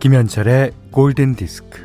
[0.00, 1.78] 김현철의 골든 디스크.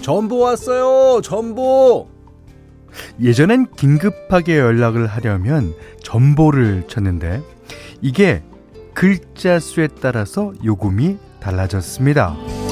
[0.00, 1.20] 전보 왔어요.
[1.22, 2.06] 전보.
[3.20, 7.42] 예전엔 긴급하게 연락을 하려면 전보를 쳤는데
[8.00, 8.44] 이게
[8.94, 12.65] 글자 수에 따라서 요금이 달라졌습니다.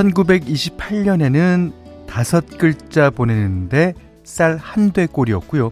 [0.00, 1.72] 1928년에는
[2.06, 5.70] 다섯 글자 보내는데 쌀 한 대 꼴이었고요.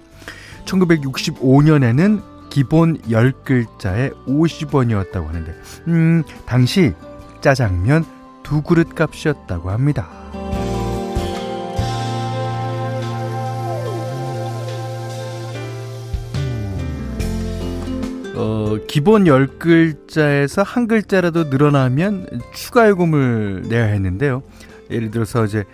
[0.64, 5.55] 1965년에는 기본 10글자에 50원이었다고 하는데,
[5.88, 6.92] 음, 당시
[7.41, 8.05] 짜장면
[8.42, 10.08] 두 그릇 값이었다고 합니다.
[18.39, 24.44] 어, 기본 10글자에서 한 글자라도 늘어나면 추가 요금을 내야 했는데요.
[24.92, 25.64] 예를 들어서 이제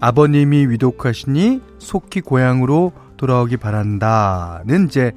[0.00, 5.12] 아버님이 위독하시니 속히 고향으로 돌아오기 바란다는 이제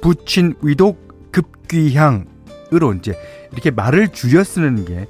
[0.00, 3.14] 부친 위독 급귀향으로 이제
[3.52, 5.06] 이렇게 말을 줄여 쓰는 게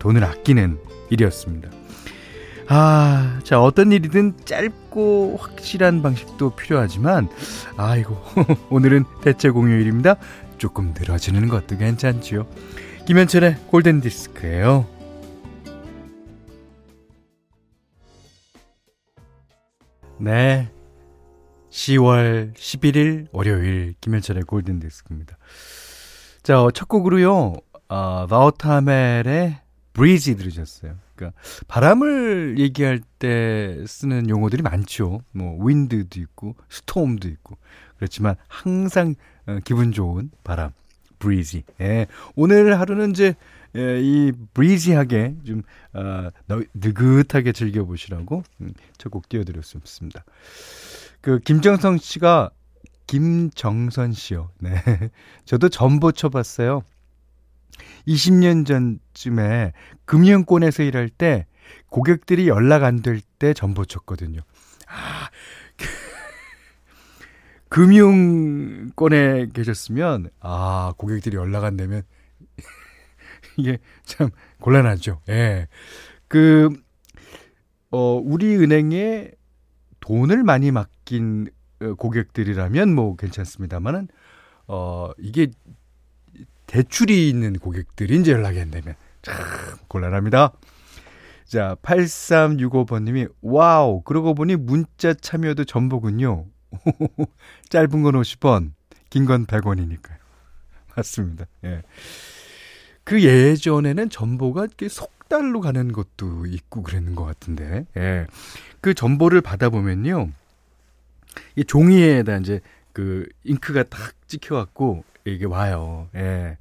[0.00, 0.78] 돈을 아끼는
[1.10, 1.77] 일이었습니다.
[2.70, 7.30] 아, 자, 어떤 일이든 짧고 확실한 방식도 필요하지만,
[7.78, 8.14] 아이고,
[8.68, 10.16] 오늘은 대체 공휴일입니다.
[10.58, 12.46] 조금 늘어지는 것도 괜찮지요.
[13.06, 14.86] 김현철의 골든 디스크예요.
[20.18, 20.70] 네.
[21.70, 25.38] 10월 11일 월요일 김현철의 골든 디스크입니다.
[26.42, 27.54] 자, 어, 첫 곡으로요.
[27.88, 29.58] 어, 바우타멜의
[29.94, 31.07] 브리지 들으셨어요.
[31.18, 35.22] 그러니까 바람을 얘기할 때 쓰는 용어들이 많죠.
[35.32, 37.58] 뭐 윈드도 있고 스톰도 있고.
[37.96, 39.14] 그렇지만 항상
[39.46, 40.70] 어, 기분 좋은 바람,
[41.18, 41.64] 브리지.
[41.80, 42.06] 예.
[42.36, 43.34] 오늘 하루는 이제
[43.76, 45.62] 예, 이 브리지하게 좀
[45.92, 46.30] 어,
[46.74, 50.24] 느긋하게 즐겨 보시라고 음, 첫곡 띄워드렸습니다.
[51.20, 52.50] 그 김정성 씨가
[53.06, 54.50] 김정선 씨요.
[54.60, 54.70] 네.
[55.44, 56.82] 저도 전보 쳐봤어요.
[58.06, 59.72] 20년 전쯤에
[60.04, 61.46] 금융권에서 일할 때
[61.90, 64.40] 고객들이 연락 안 될 때 전보 쳤거든요.
[64.88, 65.28] 아,
[67.68, 72.02] 금융권에 계셨으면 아 고객들이 연락 안 되면
[73.56, 74.30] 이게 참
[74.60, 75.20] 곤란하죠.
[75.28, 75.68] 예.
[76.28, 76.70] 그,
[77.90, 79.30] 어, 우리 은행에
[80.00, 81.48] 돈을 많이 맡긴
[81.80, 84.08] 어, 고객들이라면 뭐 괜찮습니다만은,
[84.68, 85.48] 어, 이게
[86.68, 89.34] 대출이 있는 고객들이 이제 연락이 안 되면 참
[89.88, 90.52] 곤란합니다.
[91.46, 96.44] 자, 8365번님이, 와우, 그러고 보니 문자 참여도 전보군요.
[97.70, 98.72] 짧은 건 50원,
[99.10, 100.18] 긴 건 100원이니까요.
[100.94, 101.46] 맞습니다.
[101.64, 101.82] 예.
[103.04, 108.26] 그 예전에는 전보가 이렇게 속달로 가는 것도 있고 그랬는 것 같은데, 예.
[108.82, 110.28] 그 전보를 받아보면요.
[111.56, 112.60] 이 종이에다 이제
[112.92, 116.08] 그 잉크가 딱 찍혀갖고 이게 와요.
[116.14, 116.58] 예.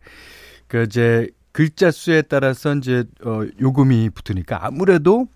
[0.68, 5.28] 그 이제 글자 수에 따라서 이제 어 요금이 붙으니까 아무래도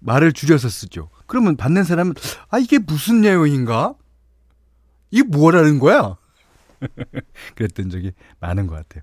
[0.00, 1.08] 말을 줄여서 쓰죠.
[1.26, 2.14] 그러면 받는 사람은
[2.48, 3.94] 아 이게 무슨 내용인가?
[5.10, 6.16] 이게 뭐라는 거야?
[7.54, 9.02] 그랬던 적이 많은 것 같아요.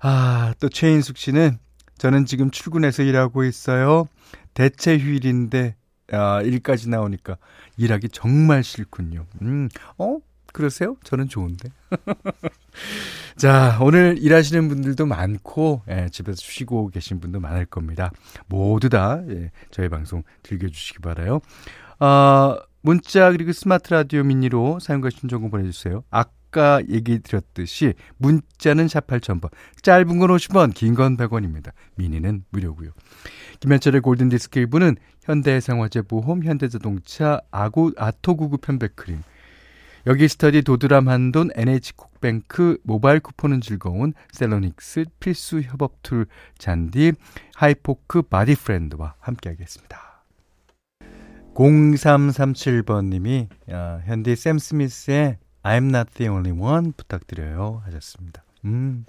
[0.00, 1.58] 아, 또 최인숙 씨는
[1.98, 4.08] 저는 지금 출근해서 일하고 있어요.
[4.54, 5.76] 대체 휴일인데
[6.10, 7.36] 아, 일까지 나오니까
[7.76, 9.26] 일하기 정말 싫군요.
[9.42, 9.68] 음,
[9.98, 10.18] 어?
[10.52, 10.96] 그러세요?
[11.02, 11.70] 저는 좋은데.
[13.36, 18.10] 자, 오늘 일하시는 분들도 많고, 예, 집에서 쉬고 계신 분도 많을 겁니다.
[18.46, 21.40] 모두 다, 예, 저희 방송 즐겨주시기 바라요.
[21.98, 26.04] 아, 문자 그리고 스마트 라디오 미니로 사용과 신청곡 보내주세요.
[26.52, 29.50] 아까 얘기 드렸듯이 문자는 샵 8000번,
[29.80, 31.72] 짧은 건 50원, 긴 건 100원입니다.
[31.94, 32.90] 미니는 무료고요.
[33.60, 39.22] 김현철의 골든디스크 1부는 현대해상화재보험, 현대자동차, 아구, 아토구구 편백크림,
[40.06, 46.26] 여기 스터디 도드람 한돈 NH콕뱅크 모바일 쿠폰은 즐거운 셀러닉스 필수 협업 툴
[46.58, 47.12] 잔디
[47.54, 50.12] 하이포크 바디프렌드와 함께하겠습니다.
[51.54, 58.44] 0337번님이 어, 현디 샘 스미스의 I'm not the only one 부탁드려요 하셨습니다.
[58.64, 59.04] 음.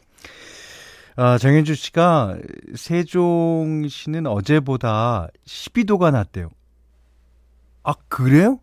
[1.16, 2.38] 아, 정현주 씨가
[2.76, 6.50] 세종시는 어제보다 12도가 낮대요.
[7.84, 8.60] 아, 그래요?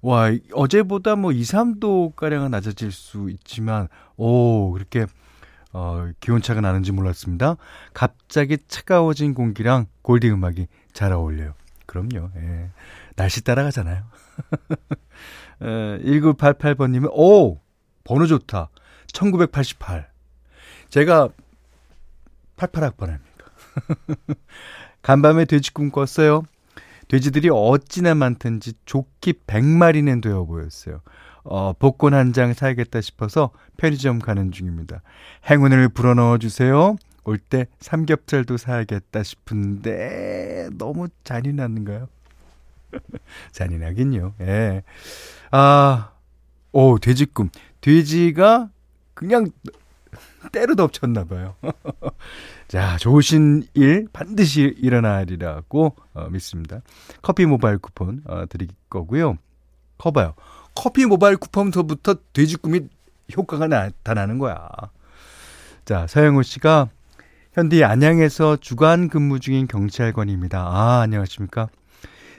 [0.00, 5.06] 와, 어제보다 뭐 2, 3도 가량은 낮아질 수 있지만 오, 그렇게
[5.72, 7.56] 어, 기온차가 나는지 몰랐습니다.
[7.92, 11.54] 갑자기 차가워진 공기랑 골디 음악이 잘 어울려요.
[11.86, 12.30] 그럼요.
[12.36, 12.70] 예.
[13.16, 14.04] 날씨 따라가잖아요.
[15.62, 17.60] 에, 1988번님은, 오!
[18.04, 18.68] 번호 좋다.
[19.12, 20.08] 1988.
[20.90, 21.28] 제가
[22.56, 23.24] 88학번 입니다.
[25.02, 26.42] 간밤에 돼지 꿈 꿨어요.
[27.08, 31.00] 돼지들이 어찌나 많든지 조끼 100마리는 되어 보였어요.
[31.44, 35.02] 어, 복권 한 장 사야겠다 싶어서 편의점 가는 중입니다.
[35.50, 36.96] 행운을 불어넣어 주세요.
[37.24, 42.08] 올 때 삼겹살도 사야겠다 싶은데 너무 잔인한가요?
[43.52, 44.34] 잔인하긴요.
[44.40, 44.82] 예.
[45.50, 46.10] 아,
[46.72, 47.50] 오, 돼지꿈.
[47.80, 48.70] 돼지가
[49.14, 49.50] 그냥
[50.52, 51.54] 때로 덮쳤나 봐요.
[52.68, 56.80] 자, 좋으신 일 반드시 일어나리라고 어, 믿습니다.
[57.22, 59.36] 커피 모바일 쿠폰 어, 드릴 거고요.
[59.98, 60.34] 커봐요.
[60.74, 62.80] 커피 모바일 쿠폰서부터 돼지꿈이
[63.36, 64.68] 효과가 나타나는 거야.
[65.84, 66.88] 자, 서영우 씨가
[67.52, 70.58] 현디 안양에서 주간 근무 중인 경찰관입니다.
[70.60, 71.68] 아, 안녕하십니까?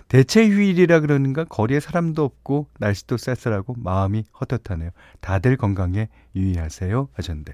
[0.08, 4.92] 대체 휴일이라 그러는가 거리에 사람도 없고 날씨도 쌀쌀하고 마음이 헛헛하네요.
[5.20, 7.54] 다들 건강에 유의하세요 하셨는데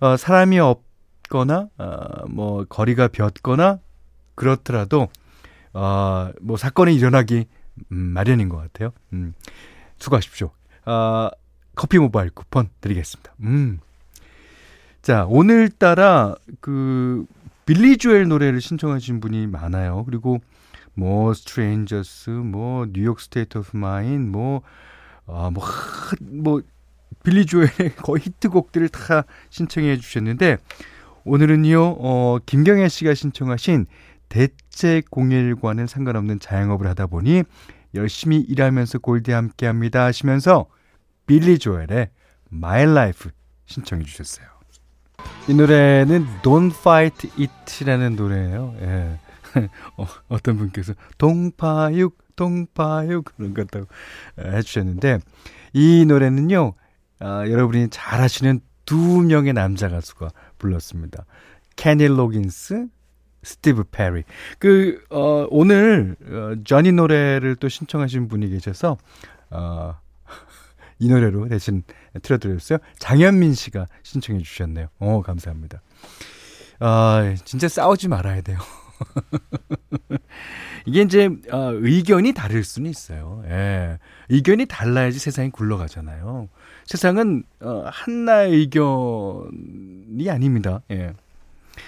[0.00, 3.78] 어, 사람이 없거나 어, 뭐 거리가 비었거나
[4.34, 5.08] 그렇더라도
[5.72, 7.46] 어, 뭐 사건이 일어나기
[7.92, 8.92] 음, 마련인 것 같아요.
[9.12, 9.34] 음,
[9.98, 10.50] 수고하십시오.
[10.86, 11.28] 어,
[11.74, 13.32] 커피 모바일 쿠폰 드리겠습니다.
[13.40, 13.80] 음.
[15.00, 17.24] 자, 오늘따라 그
[17.66, 20.04] 빌리 조엘 노래를 신청하신 분이 많아요.
[20.04, 20.40] 그리고
[20.98, 24.62] 뭐 Strangers, 뭐 New York State of Mind, 뭐
[25.28, 25.62] 아, 뭐,
[26.20, 26.62] 뭐,
[27.22, 30.56] 빌리 조엘의 거의 히트곡들을 다 신청해 주셨는데,
[31.24, 33.86] 오늘은요, 어, 김경애 씨가 신청하신
[34.30, 37.42] 대체 공휴일과는 상관없는 자영업을 하다 보니
[37.94, 40.66] 열심히 일하면서 골디 함께 합니다 하시면서
[41.26, 42.10] 빌리 조엘의
[42.52, 43.30] My Life
[43.66, 44.46] 신청해 주셨어요.
[45.48, 48.74] 이 노래는 Don't Fight It이라는 노래예요.
[48.80, 49.18] 예.
[49.96, 53.86] 어, 어떤 분께서 동파육 동파육 그런 것 같다고
[54.38, 55.18] 해주셨는데
[55.72, 56.74] 이 노래는요
[57.20, 61.24] 아, 여러분이 잘 아시는 두 명의 남자 가수가 불렀습니다.
[61.76, 62.86] 케니 로긴스,
[63.42, 64.24] 스티브 페리.
[64.58, 68.96] 그 어, 오늘 어, 저니 노래를 또 신청하신 분이 계셔서
[69.50, 69.94] 어,
[70.98, 71.82] 이 노래로 대신
[72.22, 72.78] 틀어드렸어요.
[72.98, 74.88] 장현민 씨가 신청해 주셨네요.
[74.98, 75.82] 어, 감사합니다.
[76.80, 78.58] 아, 진짜 싸우지 말아야 돼요.
[80.86, 83.42] 이게 이제 어, 의견이 다를 수는 있어요.
[83.46, 83.98] 예.
[84.28, 86.48] 의견이 달라야지 세상이 굴러가잖아요.
[86.86, 90.82] 세상은 어, 한나의 의견이 아닙니다.
[90.90, 91.12] 예.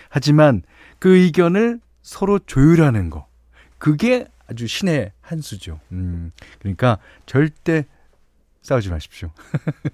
[0.08, 0.62] 하지만
[0.98, 3.26] 그 의견을 서로 조율하는 거
[3.78, 5.80] 그게 아주 신의 한 수죠.
[5.92, 6.32] 음.
[6.58, 7.86] 그러니까 절대
[8.62, 9.30] 싸우지 마십시오.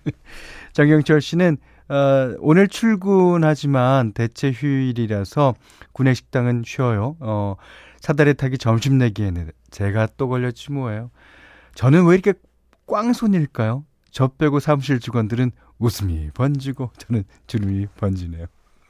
[0.72, 1.58] 장경철 씨는
[1.88, 5.54] 어, 오늘 출근하지만 대체 휴일이라서
[5.92, 7.16] 구내식당은 쉬어요.
[7.20, 7.56] 어,
[8.00, 11.10] 사다리 타기 점심 내기에는 제가 또 걸렸지 뭐예요.
[11.74, 12.34] 저는 왜 이렇게
[12.86, 13.84] 꽝손일까요?
[14.10, 18.46] 저 빼고 사무실 직원들은 웃음이 번지고 저는 주름이 번지네요.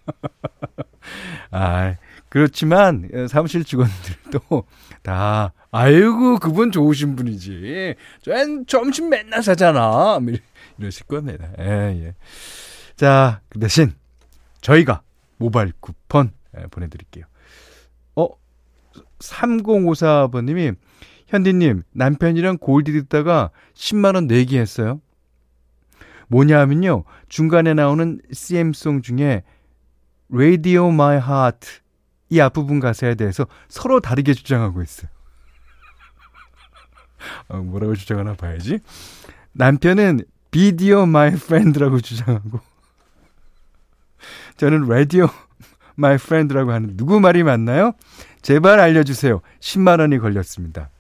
[1.51, 1.97] 아,
[2.29, 4.65] 그렇지만 사무실 직원들도
[5.03, 7.95] 다 아이고 그분 좋으신 분이지.
[8.23, 10.19] 전 점심 맨날 사잖아.
[10.21, 10.35] 뭐
[10.79, 11.49] 이러실 겁니다.
[11.59, 11.65] 예,
[12.05, 12.15] 예.
[12.97, 13.95] 자, 그 대신
[14.63, 15.03] 저희가
[15.37, 17.27] 모바일 쿠폰 예, 보내드릴게요.
[18.17, 18.29] 어,
[19.19, 20.77] 3054번님이
[21.27, 25.01] 현디님 남편이랑 골디 듣다가 10만원 내기 했어요.
[26.29, 27.05] 뭐냐 하면요.
[27.29, 29.43] 중간에 나오는 CM송 중에
[30.33, 31.69] Radio My Heart
[32.31, 35.09] 이 앞부분 가사에 대해서 서로 다르게 주장하고 있어요.
[37.49, 38.81] 어, 뭐라고 주장하나 봐야지.
[39.53, 42.61] 남편은 Video My Friend라고 주장하고
[44.57, 45.29] 저는 Radio
[45.95, 47.93] My Friend라고 하는 누구 말이 맞나요?
[48.43, 49.41] 제발 알려주세요.
[49.61, 50.91] 10만 원이 걸렸습니다.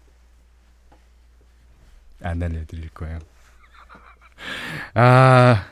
[2.22, 3.18] 안 알려드릴 거예요.
[4.94, 5.66] 아,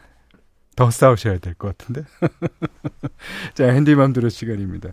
[0.77, 2.05] 더 싸우셔야 될 것 같은데.
[3.55, 4.91] 자, 핸디맘 들어 시간입니다.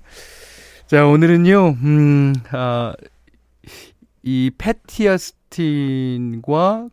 [0.88, 2.94] 자, 오늘은요, 음, 아,
[4.24, 5.30] 이 패티어스틴과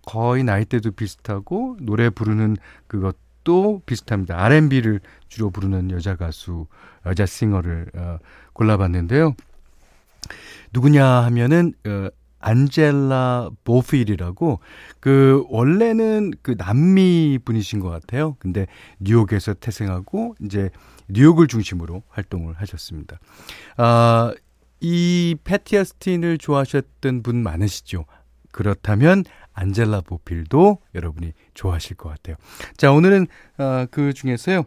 [0.07, 3.17] 거의 나이대도 비슷하고 노래 부르는 그것
[3.49, 4.45] 도 비슷합니다.
[4.45, 6.67] R&B를 주로 부르는 여자 가수,
[7.07, 8.19] 여자 싱어를 어,
[8.53, 9.35] 골라봤는데요.
[10.75, 14.61] 누구냐 하면은 어, 안젤라 보필이라고
[15.01, 18.37] 그 원래는 그 남미 분이신 것 같아요.
[18.39, 18.67] 근데
[19.01, 20.69] 뉴욕에서 태생하고 이제
[21.09, 23.19] 뉴욕을 중심으로 활동을 하셨습니다.
[23.79, 24.35] 아,
[24.81, 28.05] 이 패티어스틴을 좋아하셨던 분 많으시죠?
[28.59, 29.23] 그렇다면
[29.53, 32.35] 안젤라 보필도 여러분이 좋아하실 것 같아요.
[32.77, 34.65] 자, 오늘은 어, 그 중에서요.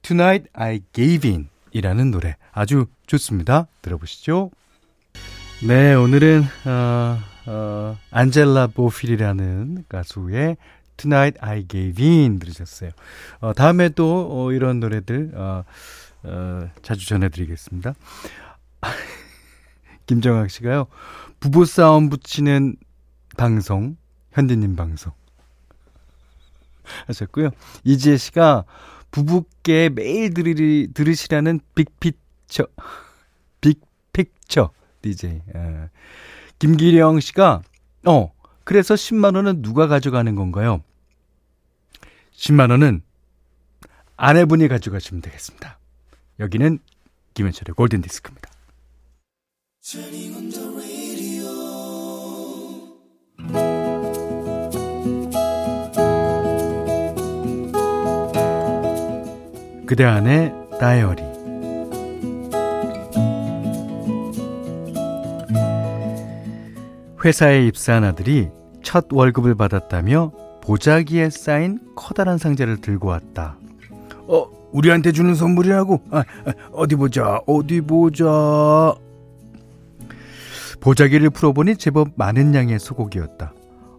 [0.00, 3.66] Tonight I Gave In 이라는 노래 아주 좋습니다.
[3.82, 4.50] 들어보시죠.
[5.66, 10.56] 네, 오늘은 어, 어, 안젤라 보필이라는 가수의
[10.96, 12.88] Tonight I Gave In 들으셨어요.
[13.40, 15.64] 어, 다음에도 어, 이런 노래들 어,
[16.22, 17.92] 어, 자주 전해드리겠습니다.
[20.06, 20.86] 김정학 씨가요.
[21.40, 22.76] 부부 싸움 붙이는
[23.36, 23.96] 방송,
[24.32, 25.12] 현디님 방송.
[27.06, 27.50] 하셨고요.
[27.84, 28.64] 이지혜 씨가
[29.10, 32.66] 부부께 매일 들으리, 들으시라는 빅피처,
[33.60, 34.70] 빅픽처
[35.02, 35.42] DJ.
[35.54, 35.90] 예.
[36.58, 37.62] 김기령 씨가,
[38.06, 38.32] 어,
[38.64, 40.82] 그래서 10만원은 누가 가져가는 건가요?
[42.36, 43.02] 10만원은
[44.16, 45.78] 아내분이 가져가시면 되겠습니다.
[46.40, 46.78] 여기는
[47.34, 48.50] 김현철의 골든디스크입니다.
[59.86, 61.22] 그대 안의 다이어리
[67.24, 68.48] 회사에 입사한 아들이
[68.82, 73.56] 첫 월급을 받았다며 보자기에 쌓인 커다란 상자를 들고 왔다.
[74.26, 76.02] 어, 우리한테 주는 선물이라고?
[76.10, 76.24] 아, 아,
[76.72, 78.94] 어디 보자, 어디 보자.
[80.80, 83.52] 보자기를 풀어보니 제법 많은 양의 소고기였다.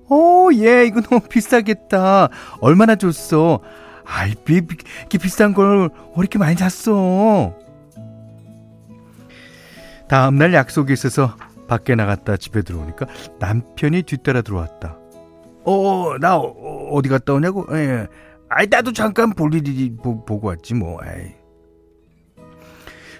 [0.09, 2.29] 어, 예, 이거 너무 비싸겠다.
[2.61, 3.59] 얼마나 줬어?
[4.05, 7.53] 아이, 비, 비, 비싼 걸왜 이렇게 많이 샀어?
[10.07, 11.35] 다음날 약속이 있어서
[11.67, 13.07] 밖에 나갔다 집에 들어오니까
[13.39, 14.97] 남편이 뒤따라 들어왔다.
[15.63, 17.65] 어, 나 어, 디 갔다 오냐고?
[17.71, 18.07] 예.
[18.49, 20.99] 아이, 나도 잠깐 볼 일이 보, 보고 왔지, 뭐.
[21.03, 21.33] 에이.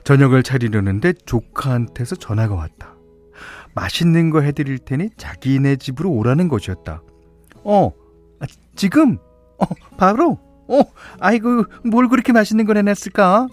[0.04, 2.94] 저녁을 차리려는데 조카한테서 전화가 왔다.
[3.74, 7.02] 맛있는 거 해드릴 테니 자기네 집으로 오라는 것이었다.
[7.64, 7.92] 어,
[8.40, 9.18] 아, 지금?
[9.58, 9.66] 어,
[9.98, 10.40] 바로?
[10.68, 10.82] 어,
[11.20, 13.48] 아이고, 뭘 그렇게 맛있는 걸 해놨을까?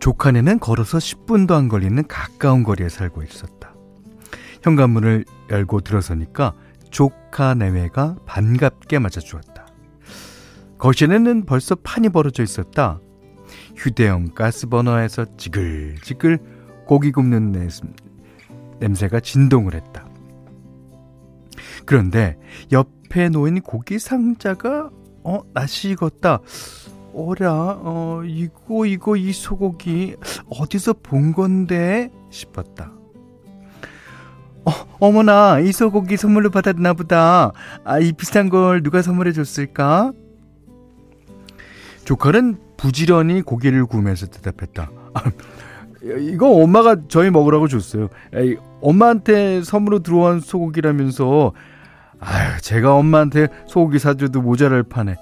[0.00, 3.74] 조카네는 걸어서 10분도 안 걸리는 가까운 거리에 살고 있었다.
[4.62, 6.54] 현관문을 열고 들어서니까
[6.90, 9.66] 조카 내외가 반갑게 맞아주었다.
[10.78, 13.00] 거실에는 벌써 판이 벌어져 있었다.
[13.76, 16.38] 휴대용 가스버너에서 지글지글
[16.86, 17.52] 고기 굽는
[18.80, 20.07] 냄새가 진동을 했다.
[21.88, 22.36] 그런데
[22.70, 24.90] 옆에 놓인 고기 상자가
[25.24, 26.40] 어 낯이 익었다.
[27.14, 30.14] 어라 어 이거 이거 이 소고기
[30.50, 32.92] 어디서 본 건데 싶었다.
[34.66, 37.52] 어 어머나 이 소고기 선물로 받았나 보다.
[37.84, 40.12] 아 이 비싼 걸 누가 선물해 줬을까?
[42.04, 44.90] 조카는 부지런히 고기를 구우면서 대답했다.
[45.14, 45.22] 아,
[46.02, 48.08] 이거 엄마가 저희 먹으라고 줬어요.
[48.34, 51.54] 에이, 엄마한테 선물로 들어온 소고기라면서
[52.20, 55.16] 아유, 제가 엄마한테 소고기 사줘도 모자랄 판에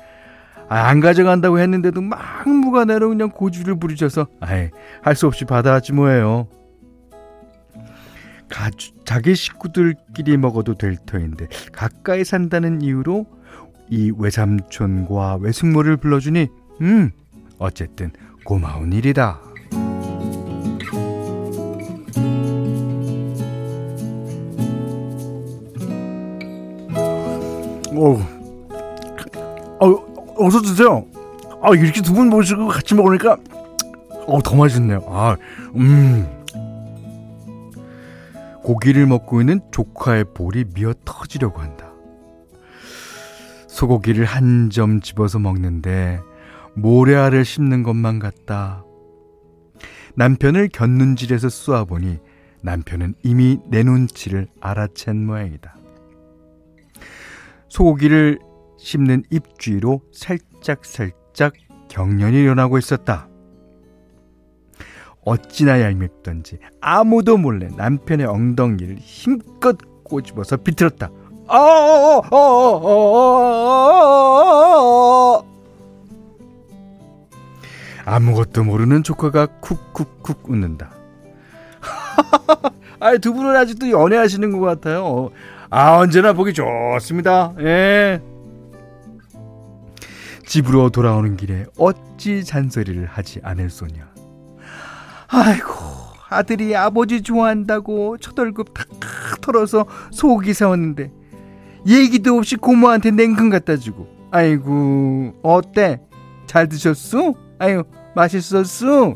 [0.68, 4.70] 아, 안 가져간다고 했는데도 막 무관해로 그냥 고주를 부리셔서 아이,
[5.02, 6.48] 할 수 없이 받아왔지 뭐예요.
[8.48, 8.70] 가,
[9.04, 13.26] 자기 식구들끼리 먹어도 될 터인데 가까이 산다는 이유로
[13.90, 16.48] 이 외삼촌과 외숙모를 불러주니
[16.80, 17.10] 음
[17.58, 18.10] 어쨌든
[18.44, 19.40] 고마운 일이다.
[27.96, 28.18] 어,
[29.80, 31.04] 어, 어서 드세요.
[31.62, 33.36] 아, 이렇게 두 분 모시고 같이 먹으니까,
[34.26, 35.02] 어, 더 맛있네요.
[35.08, 35.36] 아,
[35.74, 36.26] 음.
[38.62, 41.86] 고기를 먹고 있는 조카의 볼이 미어 터지려고 한다.
[43.68, 46.20] 소고기를 한 점 집어서 먹는데,
[46.74, 48.84] 모래알을 씹는 것만 같다.
[50.16, 52.18] 남편을 곁눈질해서 쏘아보니
[52.62, 55.76] 남편은 이미 내 눈치를 알아챈 모양이다.
[57.68, 58.38] 소고기를
[58.78, 61.54] 씹는 입주위로 살짝살짝
[61.88, 63.28] 경련이 일어나고 있었다.
[65.24, 71.10] 어찌나 얄밉던지 아무도 몰래 남편의 엉덩이를 힘껏 꼬집어서 비틀었다.
[78.04, 80.92] 아무것도 모르는 조카가 쿡쿡쿡 웃는다.
[83.00, 85.30] 아, 두 분은 아직도 연애하시는 것 같아요.
[85.78, 87.52] 아, 언제나 보기 좋습니다.
[87.58, 88.22] 예.
[90.46, 94.08] 집으로 돌아오는 길에 어찌 잔소리를 하지 않을 소냐.
[95.28, 95.74] 아이고,
[96.30, 98.86] 아들이 아버지 좋아한다고 첫 월급 탁
[99.42, 101.12] 털어서 속이 사왔는데
[101.86, 104.08] 얘기도 없이 고모한테 냉큼 갖다 주고.
[104.30, 106.00] 아이고, 어때?
[106.46, 107.34] 잘 드셨어?
[107.58, 109.14] 아유, 맛있었어?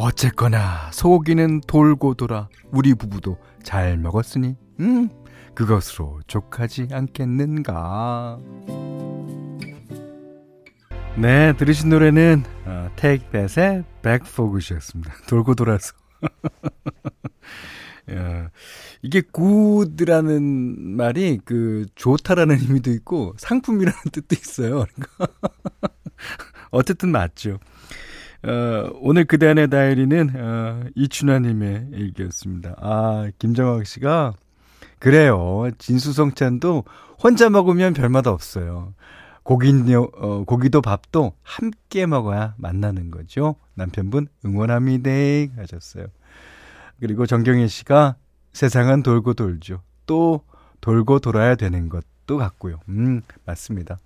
[0.00, 5.08] 어쨌거나 소고기는 돌고 돌아 우리 부부도 잘 먹었으니 음
[5.54, 8.38] 그것으로 족하지 않겠는가
[11.16, 13.48] 네, 들으신 노래는 어, Back의
[14.02, 15.12] Back Fog이었습니다.
[15.26, 15.92] 돌고 돌아서.
[18.14, 18.50] 야,
[19.02, 24.86] 이게 굿이라는 말이 그 좋다라는 의미도 있고 상품이라는 뜻도 있어요.
[26.70, 27.58] 어쨌든 맞죠.
[28.44, 32.74] 어, 오늘 그대 안의 다이리는 어, 이춘하님의 일기였습니다.
[32.78, 34.34] 아 김정학 씨가
[34.98, 35.70] 그래요.
[35.78, 36.84] 진수성찬도
[37.22, 38.94] 혼자 먹으면 별맛 없어요.
[39.42, 43.56] 고기요, 어, 고기도 밥도 함께 먹어야 만나는 거죠.
[43.74, 45.10] 남편분 응원합니다
[45.56, 46.06] 하셨어요.
[47.00, 48.16] 그리고 정경혜 씨가
[48.52, 49.82] 세상은 돌고 돌죠.
[50.06, 50.42] 또
[50.80, 52.80] 돌고 돌아야 되는 것도 같고요.
[52.88, 53.98] 음, 맞습니다.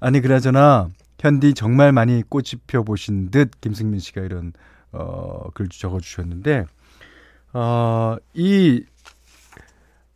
[0.00, 0.88] 아니 그나저나
[1.20, 4.52] 현디 정말 많이 꽃이 펴 보신 듯 김승민 씨가 이런
[4.92, 6.66] 어, 글 적어 주셨는데
[7.52, 8.84] 어, 이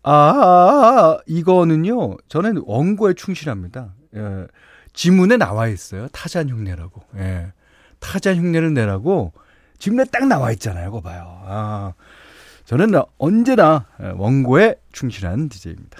[0.02, 2.18] 아, 이거는요.
[2.28, 3.94] 저는 원고에 충실합니다.
[4.14, 4.46] 예,
[4.92, 6.08] 지문에 나와 있어요.
[6.08, 7.02] 타잔 흉내라고.
[7.16, 7.52] 예.
[8.00, 9.32] 타잔 흉내를 내라고
[9.78, 10.90] 지문에 딱 나와 있잖아요.
[10.90, 11.42] 그거 봐요.
[11.46, 11.94] 아,
[12.64, 15.99] 저는 언제나 원고에 충실한 DJ입니다.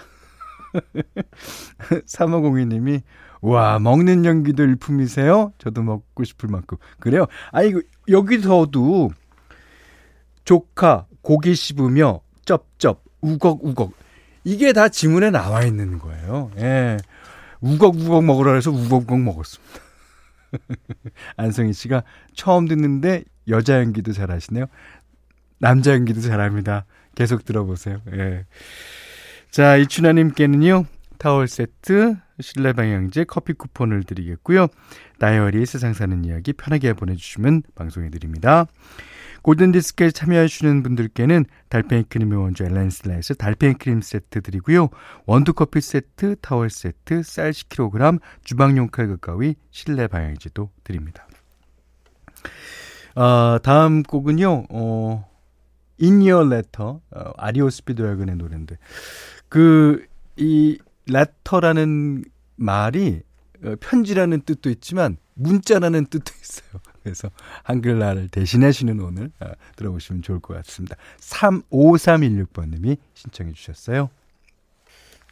[2.06, 3.00] 3502님이
[3.44, 5.52] 와 먹는 연기도 일품이세요?
[5.58, 7.26] 저도 먹고 싶을 만큼 그래요.
[7.52, 7.74] 아니
[8.08, 9.10] 여기서도
[10.46, 13.92] 조카 고기 씹으며 쩝쩝 우걱우걱
[14.44, 16.52] 이게 다 지문에 나와 있는 거예요.
[16.56, 16.96] 예.
[17.60, 19.74] 우걱우걱 먹으라 해서 우걱우걱 먹었습니다.
[21.36, 22.02] 안성희 씨가
[22.34, 24.66] 처음 듣는데 여자 연기도 잘하시네요.
[25.58, 26.86] 남자 연기도 잘합니다.
[27.14, 28.00] 계속 들어보세요.
[28.12, 28.46] 예.
[29.50, 30.86] 자, 이춘하님께는요,
[31.18, 34.67] 타월 세트, 실내 방향제, 커피 쿠폰을 드리겠고요.
[35.19, 38.67] 다이어리 세상 사는 이야기 편하게 보내주시면 방송해 드립니다.
[39.43, 44.88] 골든디스크에 참여해주시는 분들께는 달팽이 크림의 원조 엘렌슬라에서 달팽이 크림 세트 드리고요.
[45.27, 51.29] 원두커피 세트, 타월 세트, 쌀 10kg, 주방용 칼과 가위, 실내 방향제도 드립니다.
[53.14, 55.29] 어, 다음 곡은요, 어,
[56.03, 58.79] In Your Letter, 어, 아리오 스피드웨건의 노래인데,
[59.51, 62.25] 그, 이, letter라는
[62.57, 63.23] 말이
[63.64, 66.81] 어, 편지라는 뜻도 있지만, 문자라는 뜻도 있어요.
[67.03, 67.31] 그래서
[67.62, 70.97] 한글날을 대신하시는 오늘 어, 들어보시면 좋을 것 같습니다.
[71.21, 74.11] 35316번님이 신청해 주셨어요.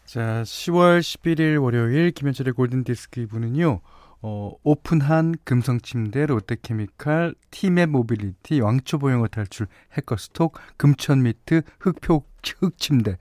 [0.04, 3.80] 자, 10월 11일 월요일 김현철의 골든디스크 이분은요.
[4.22, 12.24] 어, 오픈한 금성침대, 롯데케미칼, 티맵 모빌리티, 왕초보영어 탈출, 해커스톡, 금천미트, 흑표,
[12.60, 13.18] 흑침대,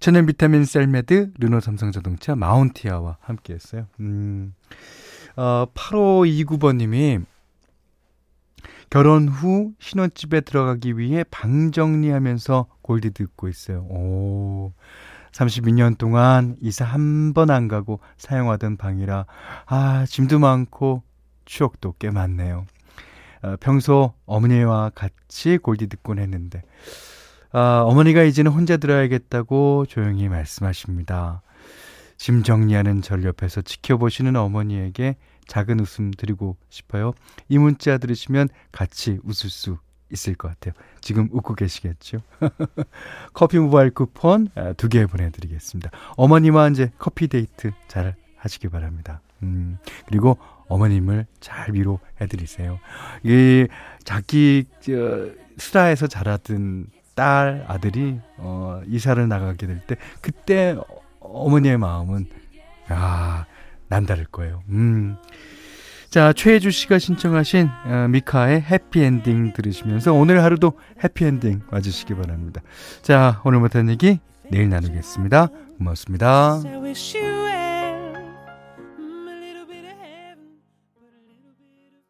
[0.00, 3.86] 천연 비타민 셀메드, 르노 삼성자동차, 마운티아와 함께 했어요.
[4.00, 4.54] 음,
[5.36, 7.24] 어, 8529번님이
[8.90, 13.80] 결혼 후 신혼집에 들어가기 위해 방 정리하면서 골디 듣고 있어요.
[13.88, 14.72] 오.
[15.34, 19.26] 32년 동안 이사 한 번 안 가고 사용하던 방이라
[19.66, 21.02] 아 짐도 많고
[21.44, 22.64] 추억도 꽤 많네요.
[23.42, 26.62] 어, 평소 어머니와 같이 골디 듣곤 했는데
[27.52, 31.42] 아, 어머니가 이제는 혼자 들어야겠다고 조용히 말씀하십니다.
[32.16, 35.16] 짐 정리하는 절 옆에서 지켜보시는 어머니에게
[35.46, 37.12] 작은 웃음 드리고 싶어요.
[37.48, 39.76] 이 문자 들으시면 같이 웃을 수
[40.14, 40.72] 있을 것 같아요.
[41.02, 42.18] 지금 웃고 계시겠죠?
[43.34, 45.90] 커피 모바일 쿠폰 아, 두개 보내드리겠습니다.
[46.16, 49.20] 어머니와 이제 커피 데이트 잘 하시기 바랍니다.
[49.42, 52.78] 음, 그리고 어머님을 잘 위로해드리세요.
[53.24, 53.66] 이
[54.04, 60.76] 자기 저, 수다에서 자라든 딸 아들이 어, 이사를 나가게 될 때 그때
[61.20, 62.26] 어머니의 마음은
[62.88, 63.44] 아
[63.88, 64.62] 남다를 거예요.
[64.70, 65.16] 음.
[66.14, 72.62] 자, 최혜주 씨가 신청하신 어, 미카의 해피엔딩 들으시면서 오늘 하루도 해피엔딩 맞으시기 바랍니다.
[73.02, 75.48] 자, 오늘 못한 얘기 내일 나누겠습니다.
[75.76, 76.60] 고맙습니다.